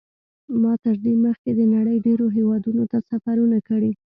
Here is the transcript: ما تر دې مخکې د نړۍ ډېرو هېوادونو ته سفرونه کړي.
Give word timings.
ما 0.61 0.73
تر 0.83 0.95
دې 1.03 1.13
مخکې 1.25 1.49
د 1.55 1.61
نړۍ 1.75 1.97
ډېرو 2.05 2.25
هېوادونو 2.37 2.83
ته 2.91 2.97
سفرونه 3.09 3.57
کړي. 3.67 3.91